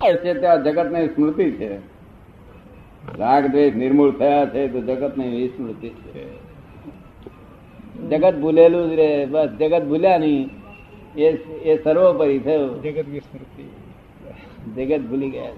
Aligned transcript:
છે 0.00 0.34
ત્યાં 0.34 0.62
જગતની 0.64 1.08
સ્મૃતિ 1.08 1.50
છે. 1.50 1.70
રાગ 3.18 3.46
દ્વેષ 3.46 3.74
નિર્મૂળ 3.74 4.12
થયા 4.18 4.46
છે 4.46 4.68
તો 4.72 4.80
જગતની 4.80 5.28
વિસ્મૃતિ 5.28 5.88
છે. 5.88 6.24
જગત 8.10 8.34
ભૂલેલું 8.34 8.90
જ 8.90 8.94
રે 8.94 9.08
બસ 9.26 9.48
જગત 9.60 9.84
ભૂલ્યા 9.84 10.18
નહીં 10.18 10.50
એ 11.16 11.28
એ 11.70 11.82
સર્વોપરી 11.84 12.38
થયું. 12.38 12.82
જગત 12.82 13.08
વિસ્મૃતિ 13.08 13.64
જગત 14.76 15.02
ભૂલી 15.10 15.30
ગયા. 15.30 15.56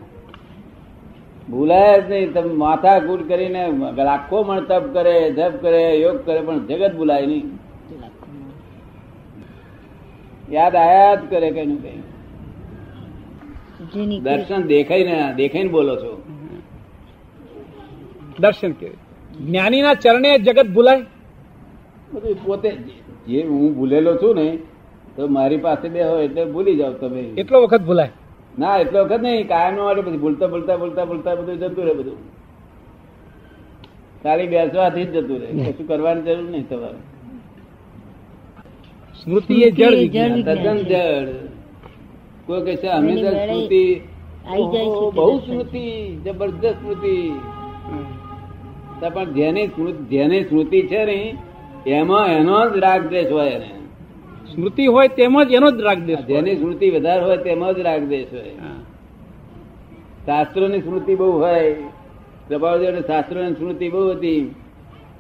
ભૂલાય 1.51 2.01
જ 2.01 2.11
નહીં 2.11 2.33
તમે 2.33 2.55
માથા 2.55 2.99
કૂટ 2.99 3.29
કરીને 3.29 3.63
લાખો 3.97 4.45
મણ 4.45 4.61
તપ 4.61 4.85
કરે 4.93 5.17
જપ 5.31 5.55
કરે 5.63 5.83
યોગ 5.97 6.25
કરે 6.27 6.41
પણ 6.41 6.67
જગત 6.67 6.95
ભૂલાય 6.97 7.27
નહીં. 7.27 7.59
યાદ 10.51 10.77
આયા 10.77 11.15
જ 11.15 11.31
કરે 11.31 11.51
કઈ 11.51 11.67
નું 11.67 11.83
કઈ. 11.83 12.01
જેની 13.95 14.21
દર્શન 14.21 14.63
દેખાય 14.63 15.05
ને 15.05 15.35
દેખાઈને 15.37 15.71
બોલો 15.71 15.97
છો. 15.97 16.23
દર્શન 18.41 18.73
કે. 18.73 18.91
જ્ઞાનીના 19.41 19.95
ચરણે 19.95 20.39
જગત 20.39 20.69
ભૂલાય? 20.69 21.03
બધું 22.13 22.45
પોતે 22.45 22.71
જે 23.29 23.43
હું 23.43 23.75
ભૂલેલો 23.75 24.17
છું 24.17 24.35
ને 24.35 24.59
તો 25.17 25.27
મારી 25.27 25.57
પાસે 25.57 25.89
બે 25.89 26.03
હોય 26.03 26.25
એટલે 26.25 26.45
ભૂલી 26.45 26.77
જાવ 26.77 26.93
તમે. 26.93 27.21
એટલો 27.21 27.63
વખત 27.63 27.83
ભૂલાય? 27.83 28.11
ના 28.59 28.77
એટલો 28.77 29.05
વખત 29.05 29.23
નહીં. 29.23 29.49
કાયમ 29.49 29.77
માટે 29.77 30.01
પછી 30.01 30.17
ભૂલતા 30.17 30.47
ભૂલતા 30.47 30.77
ભૂલતા 30.77 31.05
ભૂલતા 31.05 31.35
બધું 31.35 31.59
જતું 31.59 31.85
રહે 31.85 31.95
બધું. 31.95 32.19
ખાલી 34.23 34.47
બેસવાથી 34.47 35.05
જ 35.05 35.17
જતું 35.17 35.39
રહે. 35.41 35.73
કશું 35.73 35.89
કરવાની 35.89 36.23
જરૂર 36.23 36.51
નહીં 36.51 36.69
તમારે. 36.69 37.01
સ્મૃતિ 39.23 39.55
એ 39.55 39.71
જળ 39.71 39.95
જળ 39.95 40.43
તદ્દન 40.43 40.77
જડ 40.77 41.52
કોઈ 42.47 42.63
કહે 42.63 42.75
છે 42.77 42.89
અમે 42.89 43.11
એની 43.13 43.23
તો 43.23 43.31
વેળે 43.31 43.47
સ્મૃતિ 43.49 43.83
બહુ 45.17 45.39
સ્મૃતિ 45.39 45.85
જબરદસ્ત 46.25 46.67
સ્મૃતિ. 46.67 47.17
પણ 49.15 49.33
જેની 49.33 49.67
સ્મૃતિ 49.67 50.03
જેની 50.05 50.43
સ્મૃતિ 50.45 50.81
છે 50.87 51.05
ને 51.05 51.19
એમાં 51.87 52.27
એનો 52.29 52.59
જ 52.71 52.73
રાગ 52.77 53.03
દેશ 53.09 53.31
હોય 53.33 53.51
એને. 53.51 53.71
સ્મૃતિ 54.55 54.85
હોય 54.87 55.09
તેમાં 55.09 55.49
જ 55.49 55.53
એનો 55.53 55.69
જ 55.71 55.81
રાગ 55.81 56.01
દેશ 56.01 56.23
જેની 56.23 56.57
સ્મૃતિ 56.57 56.91
વધારે 56.91 57.23
હોય 57.25 57.37
તેમાં 57.37 57.75
જ 57.75 57.79
રાગ 57.81 58.03
દેશ 58.05 58.33
હોય 58.33 58.55
શાસ્ત્રોની 60.27 60.81
સ્મૃતિ 60.81 61.15
બહુ 61.15 61.31
હોય. 61.33 61.75
શાસ્ત્રો 62.51 63.01
શાસ્ત્રોની 63.01 63.55
સ્મૃતિ 63.55 63.87
બહુ 63.89 64.03
હતી. 64.11 64.55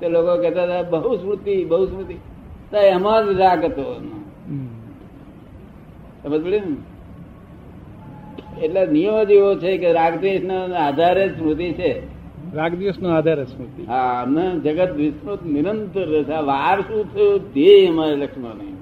તો 0.01 0.09
લોકો 0.09 0.33
કહેતા 0.43 0.65
હતા 0.65 0.83
બહુ 0.91 1.17
સ્મૃતિ 1.17 1.55
બહુ 1.65 1.87
સ્મૃતિ. 1.87 2.17
તો 2.71 2.79
એમાં 2.79 3.21
જ 3.27 3.29
રાગ 3.39 3.61
હતો 3.65 3.85
એનો. 3.95 4.17
સમજ 6.23 6.41
પડ્યું 6.45 6.65
ને? 6.67 6.92
એટલે 8.61 8.83
નિયમ 8.87 9.23
જ 9.25 9.31
એવો 9.31 9.51
છે 9.57 9.71
કે 9.79 9.93
રાગદ્વેષ 9.93 10.43
ના 10.45 10.65
આધારે 10.87 11.25
સ્મૃતિ 11.29 11.73
છે. 11.73 11.93
રાગ 12.55 12.73
નો 13.03 13.09
આધારે 13.09 13.45
સ્મૃતિ. 13.45 13.83
હા 13.85 14.23
અમને 14.23 14.45
જગત 14.61 14.91
વિસ્મૃત 14.97 15.43
નિરંતર 15.47 16.07
રહેશે 16.09 16.39
વાર 16.43 16.81
શું 16.81 17.15
થયું? 17.15 17.53
તે 17.55 17.69
અમારે 17.89 18.17
લક્ષ્મણ. 18.17 18.57
નહીં 18.59 18.77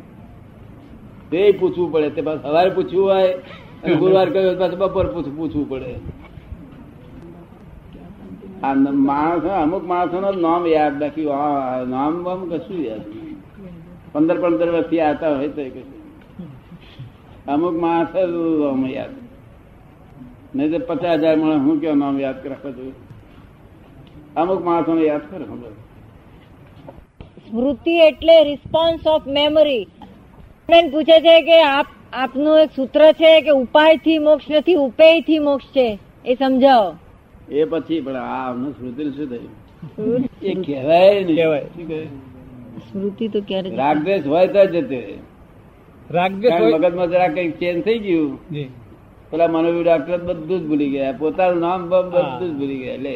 તે 1.30 1.52
પૂછવું 1.60 1.92
પડે. 1.92 2.08
તે 2.10 2.20
પાછું 2.22 2.42
સવારે 2.42 2.70
પૂછવું 2.70 3.04
હોય 3.04 3.28
અને 3.82 3.94
ગુરુવાર 3.94 4.28
કહ્યું 4.30 4.58
પાછું 4.58 4.78
બપોર 4.78 5.06
પૂછવું 5.06 5.68
પડે. 5.68 5.94
આ 8.62 8.74
માણસ 8.74 9.44
અમુક 9.44 9.84
માણસો 9.86 10.20
નો 10.20 10.30
નામ 10.32 10.66
યાદ 10.66 11.02
રાખ્યું. 11.02 11.88
નામ 11.88 12.22
બામ 12.22 12.40
કશું 12.48 12.80
યાદ. 12.84 13.04
પંદર 14.12 14.36
પંદર 14.40 14.68
વર્ષથી 14.68 15.00
આવતા 15.00 15.36
હોય 15.36 15.48
તો 15.48 15.62
કશું. 15.62 15.98
અમુક 17.48 17.74
માણસ 17.80 18.14
નામ 18.14 18.86
યાદ 18.86 19.19
નહીં 20.54 20.70
તો 20.70 20.78
પચાસ 20.78 21.18
હજાર 21.18 21.36
માણસ 21.36 21.60
હું 21.60 21.80
કેવું 21.80 21.98
નામ 21.98 22.20
યાદ 22.20 22.46
રાખવા 22.46 22.70
જોઈએ? 22.70 22.92
અમુક 24.36 24.64
માણસો 24.64 24.98
યાદ 24.98 25.20
કરે 25.30 25.44
સ્મૃતિ 27.48 27.98
એટલે 27.98 28.44
રિસ્પોન્સ 28.44 29.06
ઓફ 29.06 29.26
મેમરી 29.26 29.84
પૂછે 30.92 31.20
છે 31.20 31.42
કે 31.42 31.62
આપ 31.62 31.86
આપનું 32.12 32.58
એક 32.58 32.70
સૂત્ર 32.76 33.12
છે 33.12 33.40
કે 33.40 33.50
ઉપાયથી 33.50 34.18
મોક્ષ 34.18 34.50
નથી 34.50 34.74
ઉપેયથી 34.74 35.38
મોક્ષ 35.38 35.66
છે. 35.66 35.98
એ 36.26 36.34
સમજાવો. 36.34 36.94
એ 37.48 37.64
પછી 37.64 38.00
પણ 38.00 38.16
આ 38.16 38.50
અમને 38.50 38.70
સ્મૃતિ 38.70 39.04
શું 39.04 39.30
થયું? 39.30 40.28
એ 40.42 40.54
કહેવાય 40.54 41.24
નહીં. 41.24 41.36
કહેવાય. 41.36 41.64
સ્મૃતિ 42.92 43.28
તો 43.28 43.40
ક્યારે 43.40 43.70
રાગદેશ 43.70 44.26
હોય 44.26 44.46
તો 44.46 44.66
જ 44.66 44.88
તે. 44.88 45.14
રાગદેશ 46.10 46.52
મગજમાં 46.52 47.10
જરા 47.10 47.28
કઈ 47.28 47.50
ચેન્જ 47.50 47.84
થઈ 47.84 47.98
ગયું. 47.98 48.38
જી. 48.52 48.68
પેલા 49.30 49.48
મનોવી 49.48 49.82
ડોક્ટર 49.82 50.18
બધું 50.18 50.60
જ 50.60 50.62
ભૂલી 50.68 50.90
ગયા. 50.90 51.12
પોતાનું 51.12 51.60
નામ 51.60 51.80
બધું 51.88 52.40
જ 52.40 52.52
ભૂલી 52.58 52.78
ગયા 52.78 52.96
લે. 52.96 53.14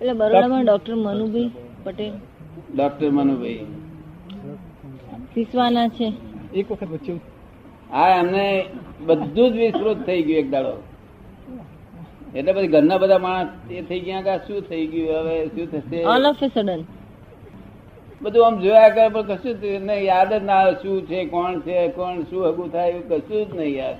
એટલે 0.00 0.12
બરોડામાં 0.12 0.62
ડોક્ટર 0.64 0.94
મનુભાઈ 0.96 1.50
પટેલ. 1.84 2.12
ડોક્ટર 2.74 3.10
મનુભાઈ. 3.10 3.66
સિસવાના 5.34 5.88
છે. 5.88 6.08
એક 6.54 6.66
વખત 6.70 6.88
વચ્ચે 6.92 7.14
હા 7.90 8.10
એમને 8.20 8.46
બધું 9.06 9.48
જ 9.52 9.56
વિસ્તૃત 9.56 9.98
થઈ 10.06 10.22
ગયું 10.22 10.40
એક 10.42 10.48
દાડો. 10.50 10.74
એટલે 12.34 12.52
પછી 12.52 12.72
ઘરના 12.74 12.98
બધા 12.98 13.18
માણસ 13.18 13.50
એ 13.70 13.82
થઈ 13.82 14.00
ગયા 14.00 14.22
કે 14.22 14.34
શું 14.46 14.60
થઈ 14.68 14.86
ગયું 14.86 15.20
હવે 15.20 15.36
શું 15.54 15.66
થશે? 15.72 15.98
ઓલ 16.14 16.26
ઓફ 16.26 16.42
સડન 16.44 16.82
બધું 18.22 18.46
આમ 18.46 18.56
જોયા 18.62 18.94
કરે 18.94 19.08
પણ 19.14 19.28
કશું 19.30 19.54
જ 19.60 19.64
યાદ 20.04 20.32
જ 20.32 20.42
ના 20.44 20.62
શું 20.82 20.96
છે 21.08 21.18
કોણ 21.34 21.60
છે 21.66 21.76
કોણ 21.98 22.24
શું 22.30 22.42
હગું 22.48 22.72
થાય 22.72 22.90
એવું 22.92 23.04
કશું 23.10 23.44
જ 23.48 23.52
નહીં 23.58 23.76
યાદ. 23.76 23.98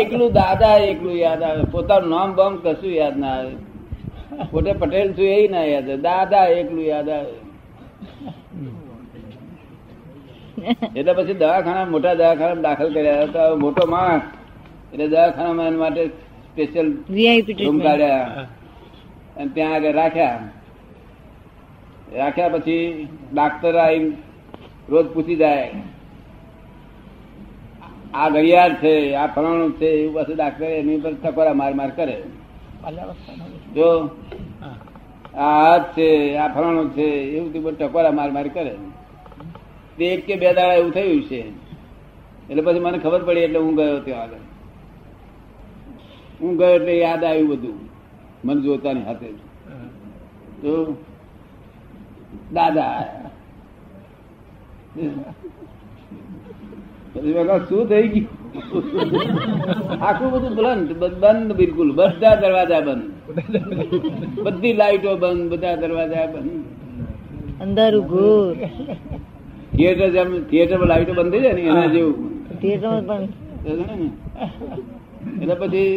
એકલું 0.00 0.30
દાદા 0.32 0.76
એકલું 0.90 1.16
યાદ 1.24 1.42
આવે. 1.42 1.62
પોતાનું 1.72 2.10
નામ 2.10 2.28
બામ 2.34 2.54
કશું 2.56 2.92
યાદ 2.92 3.16
ના 3.18 3.34
આવે. 3.38 3.54
પોતે 4.50 4.72
પટેલ 4.72 5.08
છું 5.12 5.24
એ 5.24 5.48
ના 5.48 5.64
યાદ 5.64 5.90
આવે. 5.90 6.02
દાદા 6.02 6.44
એકલું 6.60 6.84
યાદ 6.84 7.08
આવે. 7.08 7.34
એટલે 10.96 11.12
પછી 11.12 11.34
દવાખાના 11.34 11.84
મોટા 11.94 12.14
દવાખાના 12.14 12.64
દાખલ 12.68 12.88
કર્યા. 12.94 13.26
તો 13.26 13.42
મોટો 13.56 13.82
માણસ 13.86 14.22
એટલે 14.92 15.06
દવાખાનામાં 15.08 15.66
એના 15.66 15.78
માટે 15.78 16.02
સ્પેશિયલ 16.50 16.88
રૂમ 17.64 17.78
કાઢ્યા. 17.78 18.46
અને 19.36 19.50
ત્યાં 19.54 19.74
આગળ 19.74 19.92
રાખ્યા. 19.92 20.40
રાખ્યા 22.16 22.48
પછી 22.48 23.08
ડાક્ટર 23.32 23.74
આવી 23.76 24.12
રોજ 24.88 25.06
પૂછી 25.06 25.36
જાય. 25.36 25.70
આ 28.16 28.28
ઘડિયાળ 28.28 28.74
છે 28.74 28.92
આ 29.14 29.26
ફલાણું 29.26 29.72
છે 29.72 29.88
એવું 30.00 30.14
બધું 30.14 30.36
ડાક્ટર 30.36 30.64
એની 30.64 31.00
પર 31.00 31.14
ટકોરા 31.14 31.54
માર 31.54 31.72
માર 31.74 31.90
કરે. 31.90 32.16
જો? 33.74 33.88
આ 35.34 35.54
હાથ 35.64 35.86
છે 35.96 36.08
આ 36.36 36.48
ફલાણું 36.48 36.88
છે 36.90 37.08
એવું 37.36 37.48
બધું 37.52 37.78
ટકોરા 37.78 38.10
માર 38.10 38.30
માર 38.30 38.48
કરે. 38.48 38.74
તે 39.98 40.04
એક 40.04 40.26
કે 40.26 40.34
બે 40.36 40.48
દાડા 40.54 40.74
એવું 40.74 40.92
થયું 40.92 41.22
છે. 41.22 41.40
એટલે 42.50 42.62
પછી 42.62 42.80
મને 42.80 42.98
ખબર 42.98 43.22
પડી 43.24 43.40
એટલે 43.40 43.58
હું 43.58 43.74
ગયો 43.74 43.98
ત્યાં 44.00 44.22
આગળ. 44.22 44.44
હું 46.40 46.56
ગયો 46.56 46.74
એટલે 46.74 46.94
યાદ 46.98 47.24
આવ્યું 47.24 47.48
બધું 47.48 47.78
મને 48.44 48.60
જોતાની 48.60 49.02
હાથે. 49.02 49.28
તો 50.62 50.72
દાદા 52.52 53.04
શું 57.68 57.82
થઈ 57.90 58.06
ગયું? 58.08 58.26
આખું 60.08 60.28
બધું 60.32 60.52
બ્લન્ટ 60.58 60.90
બંધ 61.22 61.52
બિલકુલ. 61.58 61.88
બધા 61.98 62.34
દરવાજા 62.42 62.82
બંધ. 62.88 63.06
બધી 64.44 64.74
લાઈટો 64.80 65.10
બંધ 65.22 65.44
બધા 65.52 65.76
દરવાજા 65.82 66.26
બંધ. 66.34 66.54
અંધારું 67.62 68.04
ઘોર 68.06 68.46
થિયેટર 69.72 70.08
જેમ 70.14 70.30
થિયેટરમાં 70.50 70.88
લાઈટો 70.88 71.12
બંધ 71.14 71.32
થઈ 71.32 71.42
જાય 71.44 71.56
ને 71.58 71.62
એના 71.72 71.88
જેવું. 71.94 72.16
થિયેટર 72.60 72.90
બંધ. 73.08 73.32
એટલે 75.42 75.54
પછી 75.60 75.88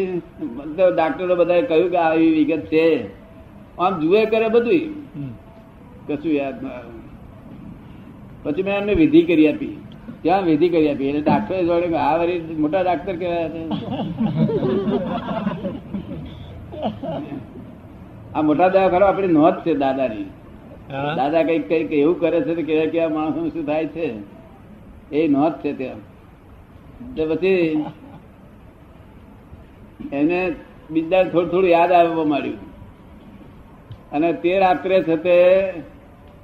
ડાક્ટરો 0.95 1.36
બધાએ 1.36 1.63
કહ્યું 1.72 1.89
કે 1.94 2.00
આવી 2.00 2.31
વિગત 2.38 2.63
છે. 2.72 2.86
આમ 3.80 3.94
જુએ 4.01 4.22
કરે 4.31 4.48
બધું 4.56 4.83
કશું 6.07 6.33
યાદ 6.33 6.57
ના 6.63 6.75
આવે. 6.78 6.94
પછી 8.44 8.66
મેં 8.66 8.75
એમને 8.78 8.94
વિધિ 9.01 9.22
કરી 9.30 9.48
આપી. 9.51 9.75
ત્યાં 10.24 10.44
વિધિ 10.44 10.68
કરી 10.69 10.89
આપી? 10.92 11.10
એટલે 11.10 11.21
ડાક્ટરે 11.21 11.63
જોડે 11.66 11.98
આ 11.98 12.16
વળી 12.18 12.57
મોટા 12.60 12.81
ડાક્ટર 12.81 13.16
કહેવાય 13.16 13.48
આ 18.36 18.42
મોટા 18.42 18.69
દવાખાના 18.74 19.10
આપણી 19.12 19.36
નોંધ 19.38 19.60
છે 19.66 19.74
દાદાની. 19.75 20.27
દાદા 21.18 21.44
કંઈક 21.44 21.66
કંઈક 21.69 21.92
એવું 21.94 22.19
કરે 22.19 22.39
છે 22.42 22.54
કેવા 22.62 22.92
કેવા 22.94 23.16
માણસો 23.16 23.39
શું 23.50 23.66
થાય 23.66 23.88
છે? 23.95 24.07
એ 25.12 25.27
નોંધ 25.27 25.57
છે 25.63 25.71
ત્યાં 25.74 26.01
તો 27.16 27.24
પછી 27.30 27.86
એને 30.12 30.39
બીજા 30.92 31.24
થોડું 31.24 31.50
થોડું 31.51 31.69
યાદ 31.69 31.92
આવવા 31.92 32.25
માંડ્યું. 32.25 32.62
અને 34.12 34.30
તે 34.44 34.51
રાત્રે 34.60 34.98
છે 35.04 35.16
તે 35.25 35.38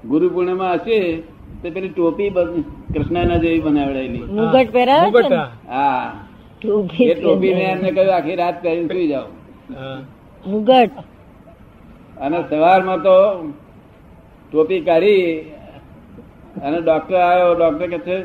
ગુરુ 0.07 0.27
પૂર્ણિમા 0.29 0.73
હશે 0.73 0.99
તે 1.65 1.71
પેલી 1.71 1.89
ટોપી 1.91 2.29
કૃષ્ણના 2.93 3.37
જેવી 3.39 3.61
બનાવડાયેલી 3.61 4.23
મુગટ 4.31 4.71
પહેરાવે 4.71 5.21
છે 5.23 5.37
હા. 5.69 6.05
ટોપી 6.61 7.07
એ 7.07 7.15
ટોપી 7.15 7.53
મેં 7.53 7.69
એમને 7.69 7.89
કહ્યું 7.91 8.13
આખી 8.13 8.35
રાત 8.35 8.57
પહેરી 8.61 8.87
સુઈ 8.87 9.07
જાઓ. 9.07 9.27
મુગટ. 10.43 10.95
અને 12.17 12.37
સવારમાં 12.43 13.01
તો 13.01 13.15
ટોપી 14.49 14.81
કાઢી 14.81 15.25
અને 16.63 16.77
ડોક્ટર 16.81 17.15
આવ્યો. 17.19 17.55
ડોક્ટર 17.55 17.87
કે 17.89 17.99
છે 18.01 18.17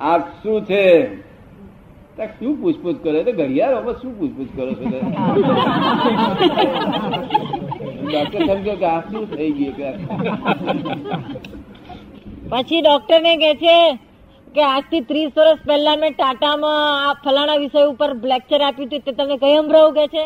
આ 0.00 0.18
શું 0.40 0.64
છે? 0.64 0.82
તો 2.16 2.22
શું 2.34 2.52
પૂછપૂછ 2.60 2.98
કરે? 3.02 3.24
તો 3.24 3.32
ઘડિયાળ 3.32 3.76
હવે 3.78 3.92
શું 4.00 4.12
પૂછપૂછ 4.18 4.50
કરો 4.52 4.72
છો 4.74 4.84
ડોક્ટર 8.04 8.40
સમજો 8.48 8.74
કે 8.76 8.86
આ 8.86 9.00
શું 9.08 9.24
થઈ 9.28 9.50
ગયું 9.52 9.74
કે 9.76 9.86
પછી 12.50 12.82
ડોક્ટર 12.82 13.20
ને 13.22 13.34
કે 13.36 13.50
છે 13.54 13.76
કે 14.54 14.62
આજથી 14.64 15.00
ત્રીસ 15.00 15.30
વર્ષ 15.36 15.60
પહેલા 15.66 15.96
મેં 15.96 16.12
ટાટામાં 16.14 17.08
આ 17.08 17.14
ફલાણા 17.24 17.58
વિષય 17.58 17.88
ઉપર 17.88 18.10
લેક્ચર 18.32 18.60
આપ્યું 18.62 18.88
હતું 18.88 19.02
તે 19.02 19.12
તમે 19.12 19.36
કઈ 19.38 19.56
સંભળાવું 19.56 19.94
કે 19.94 20.04
છે 20.08 20.24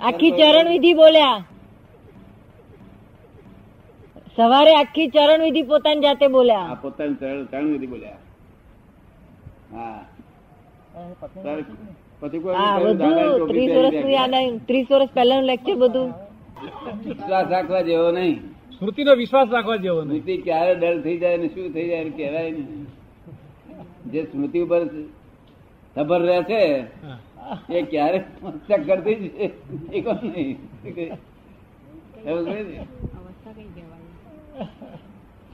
આખી 0.00 0.32
ચરણ 0.32 0.68
વિધિ 0.68 0.92
બોલ્યા. 0.94 1.38
સવારે 4.36 4.72
આખી 4.74 5.08
ચરણ 5.08 5.42
વિધિ 5.42 5.62
પોતાની 5.62 6.02
જાતે 6.02 6.26
બોલ્યા. 6.28 6.76
પોતાની 6.76 7.16
ચરણ 7.50 7.72
વિધિ 7.72 7.86
બોલ્યા. 7.86 8.20
હા. 9.72 10.00
પછી 12.20 12.40
ત્રીસ 14.66 14.86
વર્ષ 14.90 15.10
પહેલાનું 15.14 15.46
લેક્ચર 15.46 15.76
બધું. 15.76 16.08
વિશ્વાસ 17.06 17.46
રાખવા 17.54 17.82
જેવો 17.88 18.08
નહીં. 18.18 18.38
સ્મૃતિનો 18.76 19.12
વિશ્વાસ 19.22 19.48
રાખવા 19.50 19.82
જેવો 19.84 20.00
સ્મૃતિ 20.04 20.34
ક્યારે 20.46 20.72
ડર 20.74 20.96
થઈ 21.04 21.18
જાય 21.18 21.36
ને 21.42 21.48
શું 21.48 21.66
થઈ 21.74 21.88
જાય 21.88 22.02
એને 22.04 22.12
કહેવાય 22.18 22.50
નહીં. 22.50 22.86
જે 24.12 24.20
સ્મૃતિ 24.32 24.58
ઉપર 24.64 24.82
ખબર 25.96 26.20
રહે 26.28 26.38
છે 26.50 26.60
એ 27.70 27.82
ક્યારે 27.90 28.18
ચક્કર 28.68 28.98
થઈ 29.00 29.30
એ 29.92 30.00
કોણ 30.00 30.22
નહીં? 30.34 30.58
છે 30.84 31.02
ને? 31.04 32.86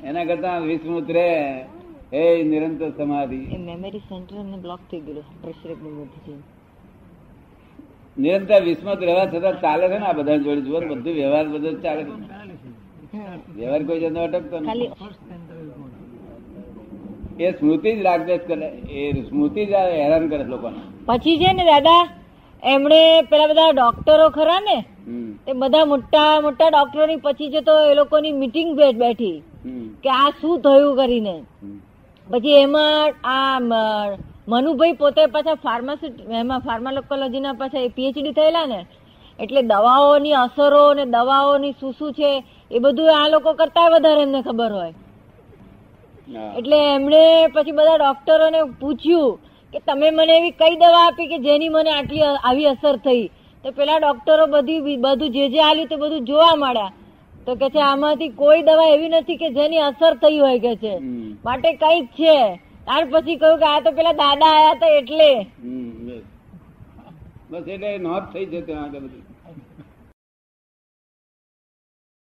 એના 0.08 0.24
કરતા 0.24 0.58
વિસ્મૃત 0.70 1.10
રે 1.10 1.28
એ 2.12 2.22
નિરંતર 2.44 2.90
સમાધિ. 2.98 3.40
મેમરી 3.66 4.02
સેન્ટર 4.08 4.36
ને 4.52 4.58
બ્લોક 4.64 4.80
થઈ 4.90 5.02
ગયેલું 5.06 5.26
પ્રેશર 5.42 5.70
એકદમ 5.74 5.94
વધી 6.00 6.38
નિરંતર 8.20 8.60
વિસ્મત 8.62 9.00
રહેવા 9.02 9.26
છતાં 9.26 9.60
ચાલે 9.60 9.86
છે 9.88 9.98
ને 9.98 10.06
આ 10.06 10.12
બધા 10.12 10.36
જોડે. 10.36 10.60
જુઓ 10.60 10.80
બધું 10.80 11.14
વ્યવહાર 11.14 11.46
બધો 11.48 11.70
ચાલે 11.84 12.02
છે. 12.02 12.18
વ્યવહાર 13.56 13.82
કોઈ 13.82 14.00
જતો 14.00 14.20
અટકતો 14.20 14.56
એ 17.40 17.50
સ્મૃતિ 17.50 17.90
જ 17.96 18.00
રાગદેશ 18.02 18.44
કરે. 18.46 18.68
એ 18.92 19.02
સ્મૃતિ 19.28 19.62
જ 19.66 19.72
હેરાન 19.94 20.24
કરે 20.28 20.44
લોકોને. 20.44 20.80
પછી 21.06 21.36
છે 21.38 21.52
ને 21.52 21.64
દાદા 21.64 22.02
એમણે 22.62 23.00
પેલા 23.22 23.46
બધા 23.46 23.70
ડોક્ટરો 23.72 24.26
ખરા 24.30 24.60
ને 24.60 24.78
એ 25.48 25.52
બધા 25.52 25.84
મોટા 25.84 26.40
મોટા 26.40 26.68
ડોક્ટરો 26.68 27.06
ની 27.06 27.22
પછી 27.22 27.50
છે 27.50 27.60
તો 27.60 27.74
એ 27.84 27.94
લોકોની 27.94 28.32
મીટિંગ 28.32 28.70
બેઠી 28.76 29.36
કે 30.02 30.10
આ 30.14 30.30
શું 30.40 30.60
થયું 30.60 30.96
કરીને. 30.96 31.36
પછી 32.28 32.56
એમાં 32.56 33.08
આ 33.24 33.58
મનુભાઈ 34.50 34.94
પોતે 34.94 35.22
પાછા 35.28 35.56
ફાર્માસી 35.56 36.10
એમાં 36.38 36.62
ફાર્માકોલોજીના 36.62 37.54
પાછા 37.54 37.88
પીએચડી 37.96 38.32
થયેલા 38.32 38.66
ને 38.66 38.80
એટલે 39.38 39.62
દવાઓની 39.64 40.34
અસરો 40.36 40.82
ને 40.94 41.04
દવાઓની 41.08 41.74
શું 41.74 41.92
શું 41.94 42.12
છે 42.14 42.30
એ 42.70 42.78
બધું 42.80 43.10
આ 43.12 43.28
લોકો 43.28 43.50
કરતા 43.54 43.88
વધારે 43.90 44.22
એમને 44.22 44.40
ખબર 44.42 44.72
હોય. 44.72 44.92
એટલે 46.58 46.78
એમણે 46.88 47.22
પછી 47.54 47.72
બધા 47.72 47.98
ડોક્ટરોને 47.98 48.60
પૂછ્યું 48.80 49.38
કે 49.72 49.78
તમે 49.82 50.08
મને 50.12 50.32
એવી 50.36 50.54
કઈ 50.54 50.76
દવા 50.76 51.02
આપી 51.02 51.28
કે 51.28 51.38
જેની 51.40 51.70
મને 51.70 51.90
આટલી 51.92 52.24
આવી 52.40 52.68
અસર 52.68 52.96
થઈ? 52.98 53.24
તો 53.64 53.68
પેલા 53.72 53.98
ડોક્ટરો 53.98 54.44
બધી 54.48 54.96
બધું 54.98 55.32
જે 55.32 55.44
જે 55.48 55.60
આલ્યું 55.60 55.88
તે 55.88 55.96
બધું 55.96 56.24
જોવા 56.24 56.56
માંડ્યા. 56.56 56.92
તો 57.46 57.56
કે 57.56 57.68
છે 57.70 57.80
આમાંથી 57.82 58.32
કોઈ 58.34 58.62
દવા 58.62 58.88
એવી 58.88 59.12
નથી 59.12 59.38
કે 59.38 59.48
જેની 59.52 59.82
અસર 59.82 60.12
થઈ 60.18 60.38
હોય 60.38 60.58
કે 60.58 60.72
છે. 60.76 60.94
માટે 61.44 61.70
કંઈક 61.74 62.08
છે. 62.14 62.36
ત્યાર 62.86 63.04
પછી 63.12 63.38
કહ્યું 63.38 63.58
કે 63.58 63.66
આ 63.68 63.80
તો 63.80 63.90
પેલા 63.92 64.16
દાદા 64.16 64.52
આયા 64.52 64.74
હતા 64.74 64.92
એટલે 64.98 65.30
બસ. 67.50 67.64
એટલે 67.68 67.90
નોંધ 68.00 68.28
થઈ 68.32 68.46
જતી 68.48 68.76
આગળ 68.76 69.04
બધી 69.04 69.24